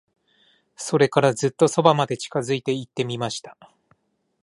[0.75, 3.55] それから、ずっと側まで近づいて行ってみました。